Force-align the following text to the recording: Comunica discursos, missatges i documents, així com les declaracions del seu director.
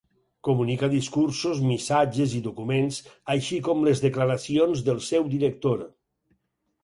Comunica 0.45 0.87
discursos, 0.91 1.59
missatges 1.71 2.33
i 2.37 2.39
documents, 2.47 2.97
així 3.35 3.59
com 3.67 3.85
les 3.89 4.01
declaracions 4.07 4.83
del 4.87 5.03
seu 5.11 5.27
director. 5.35 5.85